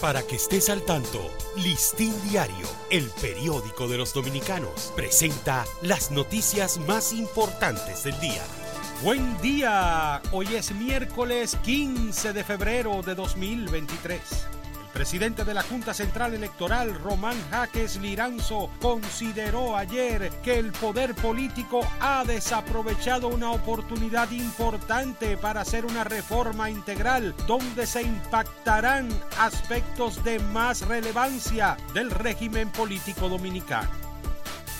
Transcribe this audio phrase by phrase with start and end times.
[0.00, 1.18] Para que estés al tanto,
[1.56, 8.44] Listín Diario, el periódico de los dominicanos, presenta las noticias más importantes del día.
[9.02, 14.20] Buen día, hoy es miércoles 15 de febrero de 2023
[14.88, 21.80] presidente de la Junta Central Electoral, Román Jaques Liranzo, consideró ayer que el poder político
[22.00, 29.08] ha desaprovechado una oportunidad importante para hacer una reforma integral donde se impactarán
[29.38, 34.07] aspectos de más relevancia del régimen político dominicano.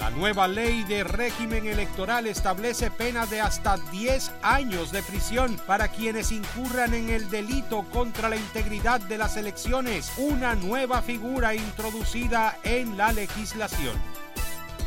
[0.00, 5.88] La nueva ley de régimen electoral establece pena de hasta 10 años de prisión para
[5.88, 12.58] quienes incurran en el delito contra la integridad de las elecciones, una nueva figura introducida
[12.62, 13.94] en la legislación.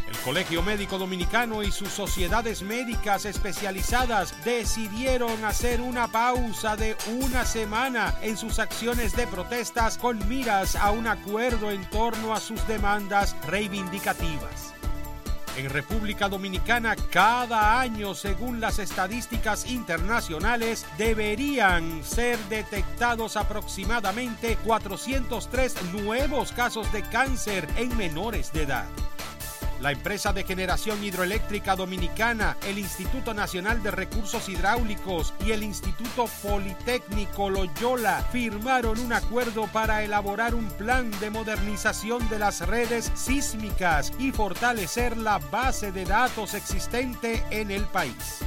[0.10, 7.46] El Colegio Médico Dominicano y sus sociedades médicas especializadas decidieron hacer una pausa de una
[7.46, 12.66] semana en sus acciones de protestas con miras a un acuerdo en torno a sus
[12.68, 14.74] demandas reivindicativas.
[15.56, 26.52] En República Dominicana, cada año, según las estadísticas internacionales, deberían ser detectados aproximadamente 403 nuevos
[26.54, 28.86] casos de cáncer en menores de edad.
[29.84, 36.24] La empresa de generación hidroeléctrica dominicana, el Instituto Nacional de Recursos Hidráulicos y el Instituto
[36.42, 44.14] Politécnico Loyola firmaron un acuerdo para elaborar un plan de modernización de las redes sísmicas
[44.18, 48.40] y fortalecer la base de datos existente en el país.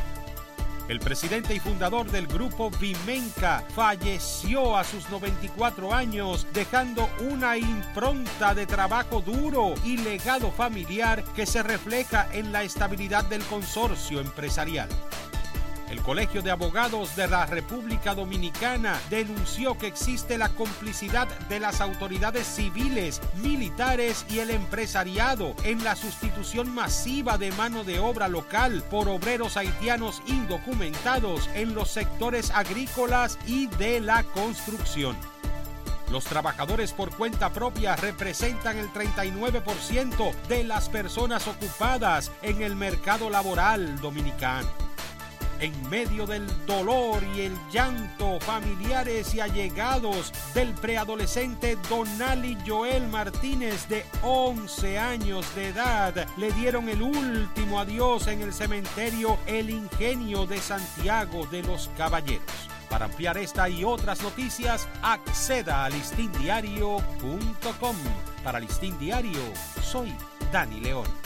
[0.88, 8.54] El presidente y fundador del grupo Vimenca falleció a sus 94 años, dejando una impronta
[8.54, 14.88] de trabajo duro y legado familiar que se refleja en la estabilidad del consorcio empresarial.
[15.90, 21.80] El Colegio de Abogados de la República Dominicana denunció que existe la complicidad de las
[21.80, 28.82] autoridades civiles, militares y el empresariado en la sustitución masiva de mano de obra local
[28.90, 35.16] por obreros haitianos indocumentados en los sectores agrícolas y de la construcción.
[36.10, 43.30] Los trabajadores por cuenta propia representan el 39% de las personas ocupadas en el mercado
[43.30, 44.85] laboral dominicano
[45.60, 53.88] en medio del dolor y el llanto, familiares y allegados del preadolescente Donali Joel Martínez
[53.88, 60.46] de 11 años de edad le dieron el último adiós en el cementerio El Ingenio
[60.46, 62.42] de Santiago de los Caballeros.
[62.88, 67.96] Para ampliar esta y otras noticias, acceda a listindiario.com.
[68.44, 69.40] Para Listín Diario,
[69.82, 70.14] soy
[70.52, 71.25] Dani León.